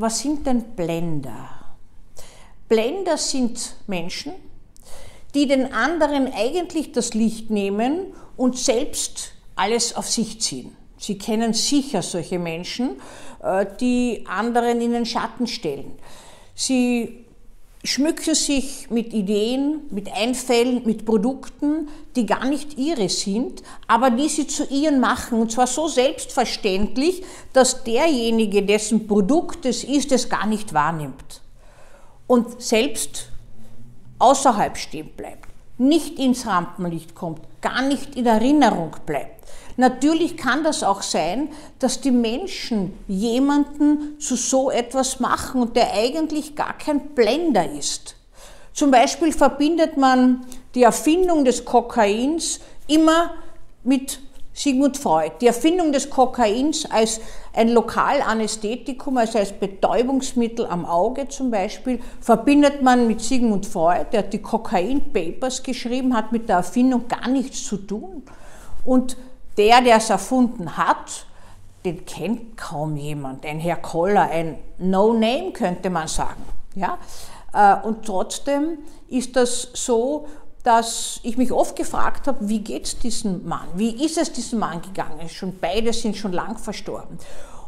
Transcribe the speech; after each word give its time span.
was 0.00 0.20
sind 0.20 0.46
denn 0.46 0.62
Blender? 0.76 1.48
Blender 2.68 3.16
sind 3.16 3.76
Menschen, 3.86 4.32
die 5.34 5.46
den 5.46 5.72
anderen 5.72 6.32
eigentlich 6.32 6.92
das 6.92 7.14
Licht 7.14 7.50
nehmen 7.50 8.12
und 8.36 8.56
selbst 8.56 9.32
alles 9.56 9.94
auf 9.94 10.08
sich 10.08 10.40
ziehen. 10.40 10.76
Sie 10.96 11.18
kennen 11.18 11.52
sicher 11.52 12.02
solche 12.02 12.38
Menschen, 12.38 13.00
äh, 13.42 13.66
die 13.80 14.24
anderen 14.28 14.80
in 14.80 14.92
den 14.92 15.06
Schatten 15.06 15.46
stellen. 15.46 15.92
Sie 16.54 17.24
schmücken 17.82 18.34
sich 18.34 18.90
mit 18.90 19.14
Ideen, 19.14 19.80
mit 19.90 20.12
Einfällen, 20.12 20.82
mit 20.84 21.06
Produkten, 21.06 21.88
die 22.14 22.26
gar 22.26 22.44
nicht 22.44 22.76
ihre 22.76 23.08
sind, 23.08 23.62
aber 23.86 24.10
die 24.10 24.28
sie 24.28 24.46
zu 24.46 24.64
ihren 24.66 25.00
machen. 25.00 25.40
Und 25.40 25.52
zwar 25.52 25.66
so 25.66 25.88
selbstverständlich, 25.88 27.22
dass 27.52 27.82
derjenige, 27.84 28.62
dessen 28.62 29.06
Produkt 29.06 29.64
es 29.64 29.84
ist, 29.84 30.12
es 30.12 30.28
gar 30.28 30.46
nicht 30.46 30.74
wahrnimmt. 30.74 31.40
Und 32.26 32.60
selbst 32.60 33.28
außerhalb 34.18 34.76
stehen 34.76 35.10
bleibt, 35.16 35.48
nicht 35.80 36.18
ins 36.18 36.46
Rampenlicht 36.46 37.14
kommt, 37.14 37.40
gar 37.60 37.82
nicht 37.82 38.14
in 38.14 38.26
Erinnerung 38.26 38.94
bleibt. 39.06 39.40
Natürlich 39.76 40.36
kann 40.36 40.62
das 40.62 40.82
auch 40.82 41.00
sein, 41.00 41.48
dass 41.78 42.02
die 42.02 42.10
Menschen 42.10 42.92
jemanden 43.08 44.20
zu 44.20 44.36
so 44.36 44.70
etwas 44.70 45.20
machen 45.20 45.62
und 45.62 45.76
der 45.76 45.94
eigentlich 45.94 46.54
gar 46.54 46.76
kein 46.76 47.14
Blender 47.14 47.70
ist. 47.70 48.16
Zum 48.74 48.90
Beispiel 48.90 49.32
verbindet 49.32 49.96
man 49.96 50.44
die 50.74 50.82
Erfindung 50.82 51.44
des 51.44 51.64
Kokains 51.64 52.60
immer 52.86 53.32
mit 53.82 54.20
Sigmund 54.60 54.98
Freud. 54.98 55.32
Die 55.40 55.46
Erfindung 55.46 55.90
des 55.90 56.10
Kokains 56.10 56.84
als 56.90 57.20
ein 57.54 57.70
Lokalanästhetikum, 57.70 59.16
also 59.16 59.38
als 59.38 59.52
Betäubungsmittel 59.52 60.66
am 60.66 60.84
Auge 60.84 61.28
zum 61.28 61.50
Beispiel, 61.50 61.98
verbindet 62.20 62.82
man 62.82 63.06
mit 63.06 63.22
Sigmund 63.22 63.64
Freud, 63.64 64.06
der 64.12 64.22
die 64.22 64.42
Kokain 64.42 65.14
Papers 65.14 65.62
geschrieben 65.62 66.14
hat, 66.14 66.32
mit 66.32 66.50
der 66.50 66.56
Erfindung 66.56 67.08
gar 67.08 67.26
nichts 67.28 67.64
zu 67.64 67.78
tun. 67.78 68.22
Und 68.84 69.16
der, 69.56 69.80
der 69.80 69.96
es 69.96 70.10
erfunden 70.10 70.76
hat, 70.76 71.24
den 71.86 72.04
kennt 72.04 72.58
kaum 72.58 72.98
jemand. 72.98 73.46
Ein 73.46 73.60
Herr 73.60 73.76
Koller, 73.76 74.28
ein 74.30 74.58
No-Name 74.76 75.52
könnte 75.52 75.88
man 75.88 76.06
sagen. 76.06 76.44
Ja? 76.74 76.98
Äh, 77.54 77.86
und 77.86 78.04
trotzdem 78.04 78.78
ist 79.08 79.36
das 79.36 79.70
so, 79.72 80.26
dass 80.62 81.20
ich 81.22 81.36
mich 81.36 81.52
oft 81.52 81.76
gefragt 81.76 82.26
habe, 82.26 82.48
wie 82.48 82.60
geht 82.60 82.84
es 82.84 82.98
diesem 82.98 83.46
Mann? 83.46 83.68
Wie 83.74 84.04
ist 84.04 84.18
es 84.18 84.32
diesem 84.32 84.58
Mann 84.58 84.82
gegangen? 84.82 85.28
Schon 85.28 85.58
beide 85.58 85.92
sind 85.92 86.16
schon 86.16 86.32
lang 86.32 86.58
verstorben. 86.58 87.18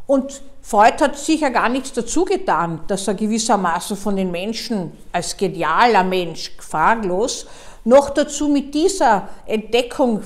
Und 0.06 0.42
Freud 0.60 1.00
hat 1.00 1.16
sicher 1.16 1.50
gar 1.50 1.68
nichts 1.68 1.92
dazu 1.92 2.24
getan, 2.24 2.80
dass 2.88 3.08
er 3.08 3.14
gewissermaßen 3.14 3.96
von 3.96 4.16
den 4.16 4.30
Menschen 4.30 4.92
als 5.12 5.36
genialer 5.36 6.04
Mensch, 6.04 6.52
fraglos, 6.58 7.46
noch 7.84 8.10
dazu 8.10 8.48
mit 8.48 8.74
dieser 8.74 9.28
Entdeckung 9.46 10.22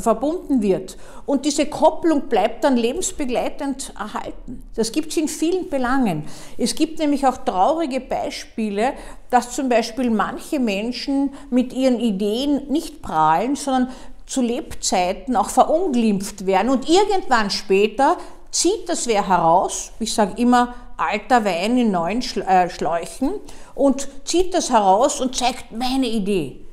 verbunden 0.00 0.62
wird. 0.62 0.96
Und 1.26 1.44
diese 1.44 1.66
Kopplung 1.66 2.22
bleibt 2.28 2.64
dann 2.64 2.76
lebensbegleitend 2.76 3.92
erhalten. 3.98 4.62
Das 4.74 4.92
gibt 4.92 5.10
es 5.10 5.16
in 5.16 5.28
vielen 5.28 5.68
Belangen. 5.68 6.24
Es 6.58 6.74
gibt 6.74 6.98
nämlich 6.98 7.26
auch 7.26 7.36
traurige 7.38 8.00
Beispiele, 8.00 8.94
dass 9.30 9.52
zum 9.52 9.68
Beispiel 9.68 10.10
manche 10.10 10.58
Menschen 10.58 11.30
mit 11.50 11.72
ihren 11.72 12.00
Ideen 12.00 12.68
nicht 12.68 13.02
prahlen, 13.02 13.56
sondern 13.56 13.90
zu 14.26 14.40
Lebzeiten 14.40 15.36
auch 15.36 15.50
verunglimpft 15.50 16.46
werden 16.46 16.70
und 16.70 16.88
irgendwann 16.88 17.50
später 17.50 18.16
zieht 18.50 18.88
das 18.88 19.06
wer 19.06 19.28
heraus, 19.28 19.92
ich 19.98 20.14
sage 20.14 20.40
immer 20.40 20.74
alter 20.96 21.44
Wein 21.44 21.76
in 21.76 21.90
neuen 21.90 22.20
äh, 22.20 22.70
Schläuchen 22.70 23.32
und 23.74 24.08
zieht 24.24 24.54
das 24.54 24.70
heraus 24.70 25.20
und 25.20 25.36
zeigt 25.36 25.72
meine 25.72 26.06
Idee. 26.06 26.63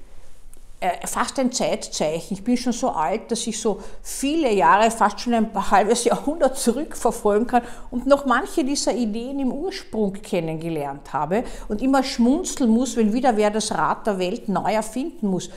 Äh, 0.84 1.06
fast 1.06 1.38
ein 1.38 1.52
Zeitzeichen. 1.52 2.34
Ich 2.34 2.44
bin 2.44 2.58
schon 2.58 2.74
so 2.74 2.90
alt, 2.90 3.30
dass 3.30 3.46
ich 3.46 3.62
so 3.62 3.80
viele 4.02 4.52
Jahre, 4.52 4.90
fast 4.90 5.20
schon 5.20 5.36
ein 5.36 5.52
halbes 5.70 6.06
Jahrhundert 6.06 6.58
zurückverfolgen 6.58 7.46
kann 7.46 7.62
und 7.92 8.08
noch 8.08 8.26
manche 8.26 8.64
dieser 8.64 8.92
Ideen 8.92 9.38
im 9.38 9.52
Ursprung 9.52 10.14
kennengelernt 10.14 11.14
habe 11.14 11.44
und 11.68 11.84
immer 11.84 12.02
schmunzeln 12.02 12.72
muss, 12.72 12.98
wenn 12.98 13.14
wieder 13.14 13.38
wer 13.38 13.52
das 13.52 13.72
Rad 13.72 14.08
der 14.08 14.18
Welt 14.18 14.50
neu 14.50 14.74
erfinden 14.74 15.28
muss. 15.28 15.52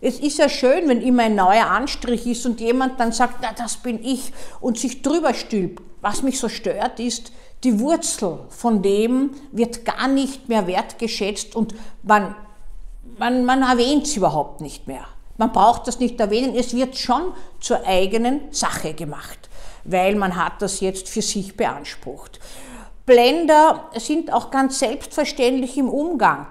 Es 0.00 0.20
ist 0.20 0.38
ja 0.38 0.48
schön, 0.48 0.88
wenn 0.88 1.02
immer 1.02 1.24
ein 1.24 1.34
neuer 1.34 1.66
Anstrich 1.66 2.24
ist 2.28 2.46
und 2.46 2.60
jemand 2.60 3.00
dann 3.00 3.10
sagt, 3.10 3.38
na, 3.42 3.48
das 3.52 3.78
bin 3.78 3.98
ich 4.04 4.32
und 4.60 4.78
sich 4.78 5.02
drüber 5.02 5.34
stülpt. 5.34 5.82
Was 6.00 6.22
mich 6.22 6.38
so 6.38 6.48
stört, 6.48 7.00
ist, 7.00 7.32
die 7.64 7.80
Wurzel 7.80 8.38
von 8.50 8.82
dem 8.82 9.30
wird 9.50 9.84
gar 9.84 10.06
nicht 10.06 10.48
mehr 10.48 10.68
wertgeschätzt 10.68 11.56
und 11.56 11.74
man 12.04 12.36
man, 13.20 13.44
man 13.44 13.62
erwähnt 13.62 14.06
es 14.06 14.16
überhaupt 14.16 14.62
nicht 14.62 14.88
mehr. 14.88 15.04
Man 15.36 15.52
braucht 15.52 15.86
das 15.86 16.00
nicht 16.00 16.18
erwähnen, 16.18 16.54
es 16.56 16.74
wird 16.74 16.96
schon 16.96 17.32
zur 17.60 17.86
eigenen 17.86 18.40
Sache 18.50 18.94
gemacht, 18.94 19.48
weil 19.84 20.16
man 20.16 20.36
hat 20.36 20.60
das 20.60 20.80
jetzt 20.80 21.08
für 21.08 21.22
sich 21.22 21.56
beansprucht. 21.56 22.40
Blender 23.06 23.90
sind 23.96 24.32
auch 24.32 24.50
ganz 24.50 24.78
selbstverständlich 24.78 25.76
im 25.76 25.88
Umgang. 25.88 26.46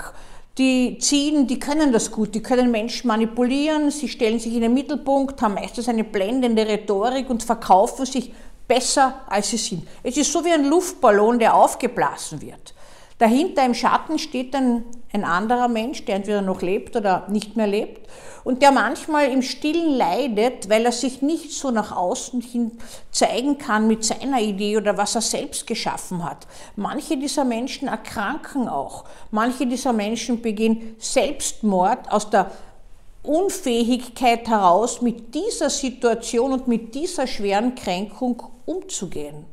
Die 0.57 0.97
ziehen, 0.99 1.47
die 1.47 1.59
können 1.59 1.91
das 1.91 2.11
gut, 2.11 2.35
die 2.35 2.43
können 2.43 2.69
Menschen 2.69 3.07
manipulieren, 3.07 3.91
sie 3.91 4.09
stellen 4.09 4.39
sich 4.39 4.53
in 4.53 4.61
den 4.61 4.73
Mittelpunkt, 4.73 5.41
haben 5.41 5.53
meistens 5.55 5.87
eine 5.87 6.03
blendende 6.03 6.67
Rhetorik 6.67 7.29
und 7.29 7.43
verkaufen 7.43 8.05
sich 8.05 8.33
besser, 8.67 9.21
als 9.27 9.49
sie 9.49 9.57
sind. 9.57 9.87
Es 10.03 10.17
ist 10.17 10.31
so 10.31 10.43
wie 10.45 10.51
ein 10.51 10.65
Luftballon, 10.65 11.39
der 11.39 11.55
aufgeblasen 11.55 12.41
wird. 12.41 12.73
Dahinter 13.19 13.65
im 13.65 13.73
Schatten 13.73 14.17
steht 14.17 14.53
dann 14.53 14.85
ein 15.11 15.25
anderer 15.25 15.67
Mensch, 15.67 16.05
der 16.05 16.15
entweder 16.15 16.41
noch 16.41 16.61
lebt 16.61 16.95
oder 16.95 17.27
nicht 17.27 17.57
mehr 17.57 17.67
lebt 17.67 18.09
und 18.45 18.61
der 18.61 18.71
manchmal 18.71 19.29
im 19.29 19.41
Stillen 19.41 19.97
leidet, 19.97 20.69
weil 20.69 20.85
er 20.85 20.93
sich 20.93 21.21
nicht 21.21 21.51
so 21.51 21.69
nach 21.69 21.95
außen 21.95 22.39
hin 22.39 22.71
zeigen 23.11 23.57
kann 23.57 23.87
mit 23.87 24.05
seiner 24.05 24.39
Idee 24.39 24.77
oder 24.77 24.97
was 24.97 25.15
er 25.15 25.21
selbst 25.21 25.67
geschaffen 25.67 26.23
hat. 26.23 26.47
Manche 26.77 27.17
dieser 27.17 27.43
Menschen 27.43 27.89
erkranken 27.89 28.69
auch. 28.69 29.03
Manche 29.31 29.67
dieser 29.67 29.91
Menschen 29.91 30.41
begehen 30.41 30.95
Selbstmord 30.97 32.09
aus 32.11 32.29
der 32.29 32.51
Unfähigkeit 33.21 34.47
heraus, 34.47 35.01
mit 35.01 35.35
dieser 35.35 35.69
Situation 35.69 36.53
und 36.53 36.69
mit 36.69 36.95
dieser 36.95 37.27
schweren 37.27 37.75
Kränkung 37.75 38.41
umzugehen. 38.65 39.45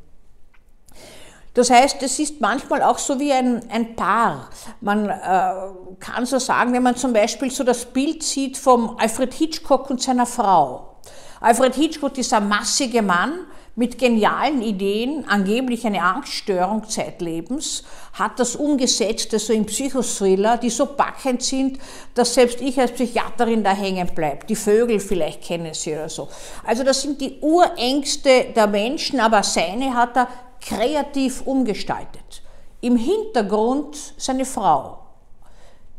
Das 1.57 1.71
heißt, 1.71 2.03
es 2.03 2.19
ist 2.19 2.39
manchmal 2.39 2.83
auch 2.83 2.99
so 2.99 3.19
wie 3.19 3.33
ein, 3.33 3.67
ein 3.71 3.95
Paar. 3.95 4.51
Man 4.79 5.09
äh, 5.09 5.51
kann 5.99 6.23
so 6.27 6.37
sagen, 6.37 6.71
wenn 6.71 6.83
man 6.83 6.95
zum 6.95 7.13
Beispiel 7.13 7.49
so 7.49 7.63
das 7.63 7.85
Bild 7.85 8.21
sieht 8.21 8.57
vom 8.57 8.95
Alfred 8.99 9.33
Hitchcock 9.33 9.89
und 9.89 9.99
seiner 9.99 10.27
Frau. 10.27 10.99
Alfred 11.41 11.73
Hitchcock 11.73 12.15
ist 12.19 12.31
ein 12.31 12.47
massiger 12.47 13.01
Mann 13.01 13.47
mit 13.77 13.99
genialen 13.99 14.63
Ideen, 14.63 15.23
angeblich 15.27 15.85
eine 15.85 16.01
Angststörung 16.01 16.89
zeitlebens, 16.89 17.83
hat 18.13 18.39
das 18.39 18.55
umgesetzt, 18.55 19.31
also 19.35 19.53
in 19.53 19.67
Psychothriller, 19.67 20.57
die 20.57 20.71
so 20.71 20.87
packend 20.87 21.43
sind, 21.43 21.77
dass 22.15 22.33
selbst 22.33 22.59
ich 22.59 22.79
als 22.79 22.91
Psychiaterin 22.93 23.63
da 23.63 23.75
hängen 23.75 24.07
bleibe. 24.15 24.47
Die 24.47 24.55
Vögel 24.55 24.99
vielleicht 24.99 25.43
kennen 25.43 25.75
Sie 25.75 25.93
oder 25.93 26.09
so. 26.09 26.27
Also 26.65 26.83
das 26.83 27.03
sind 27.03 27.21
die 27.21 27.37
Urängste 27.39 28.47
der 28.55 28.65
Menschen, 28.65 29.19
aber 29.19 29.43
seine 29.43 29.93
hat 29.93 30.17
er 30.17 30.27
kreativ 30.59 31.43
umgestaltet. 31.45 32.41
Im 32.81 32.97
Hintergrund 32.97 33.95
seine 34.17 34.45
Frau, 34.45 35.06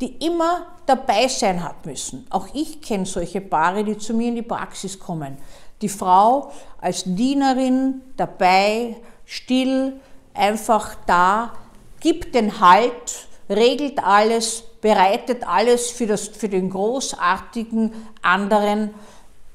die 0.00 0.16
immer 0.24 0.66
dabei 0.86 1.28
sein 1.28 1.62
hat 1.62 1.84
müssen. 1.84 2.26
Auch 2.30 2.48
ich 2.54 2.80
kenne 2.80 3.06
solche 3.06 3.40
Paare, 3.40 3.84
die 3.84 3.98
zu 3.98 4.14
mir 4.14 4.28
in 4.28 4.36
die 4.36 4.42
Praxis 4.42 4.98
kommen. 4.98 5.38
Die 5.82 5.88
Frau 5.88 6.52
als 6.80 7.04
Dienerin 7.04 8.02
dabei, 8.16 8.96
still, 9.24 10.00
einfach 10.34 10.94
da, 11.06 11.52
gibt 12.00 12.34
den 12.34 12.60
Halt, 12.60 13.26
regelt 13.48 14.02
alles, 14.04 14.62
bereitet 14.80 15.46
alles 15.46 15.90
für, 15.90 16.06
das, 16.06 16.28
für 16.28 16.48
den 16.48 16.70
großartigen 16.70 17.92
anderen 18.22 18.94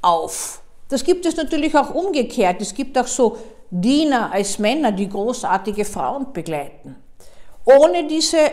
auf. 0.01 0.61
Das 0.89 1.03
gibt 1.03 1.25
es 1.25 1.37
natürlich 1.37 1.75
auch 1.75 1.93
umgekehrt. 1.93 2.61
Es 2.61 2.73
gibt 2.73 2.97
auch 2.97 3.07
so 3.07 3.37
Diener 3.71 4.31
als 4.31 4.59
Männer, 4.59 4.91
die 4.91 5.09
großartige 5.09 5.85
Frauen 5.85 6.31
begleiten. 6.33 6.95
Ohne 7.65 8.07
diese 8.07 8.51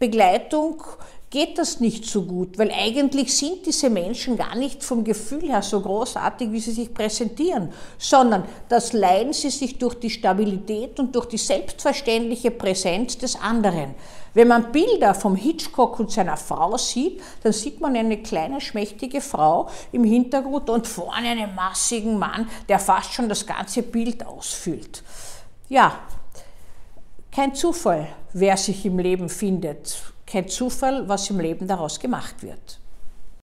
Begleitung 0.00 0.82
geht 1.28 1.58
das 1.58 1.78
nicht 1.78 2.06
so 2.06 2.22
gut, 2.22 2.56
weil 2.58 2.72
eigentlich 2.72 3.36
sind 3.36 3.66
diese 3.66 3.90
Menschen 3.90 4.38
gar 4.38 4.56
nicht 4.56 4.82
vom 4.82 5.04
Gefühl 5.04 5.42
her 5.42 5.60
so 5.60 5.78
großartig, 5.80 6.50
wie 6.50 6.58
sie 6.58 6.72
sich 6.72 6.94
präsentieren, 6.94 7.70
sondern 7.98 8.44
das 8.70 8.94
leiden 8.94 9.34
sie 9.34 9.50
sich 9.50 9.78
durch 9.78 9.94
die 9.96 10.08
Stabilität 10.08 10.98
und 10.98 11.14
durch 11.14 11.26
die 11.26 11.36
selbstverständliche 11.36 12.50
Präsenz 12.50 13.18
des 13.18 13.38
anderen. 13.38 13.94
Wenn 14.32 14.48
man 14.48 14.72
Bilder 14.72 15.14
vom 15.14 15.36
Hitchcock 15.36 16.00
und 16.00 16.10
seiner 16.10 16.38
Frau 16.38 16.78
sieht, 16.78 17.20
dann 17.42 17.52
sieht 17.52 17.78
man 17.78 17.94
eine 17.94 18.22
kleine, 18.22 18.62
schmächtige 18.62 19.20
Frau 19.20 19.68
im 19.92 20.04
Hintergrund 20.04 20.70
und 20.70 20.86
vorne 20.86 21.28
einen 21.28 21.54
massigen 21.54 22.18
Mann, 22.18 22.48
der 22.70 22.78
fast 22.78 23.12
schon 23.12 23.28
das 23.28 23.46
ganze 23.46 23.82
Bild 23.82 24.26
ausfüllt. 24.26 25.02
Ja, 25.68 25.92
Kein 27.32 27.54
Zufall, 27.54 28.08
wer 28.32 28.56
sich 28.56 28.84
im 28.84 28.98
Leben 28.98 29.28
findet. 29.28 30.02
Kein 30.26 30.48
Zufall, 30.48 31.08
was 31.08 31.30
im 31.30 31.38
Leben 31.38 31.68
daraus 31.68 32.00
gemacht 32.00 32.42
wird. 32.42 32.79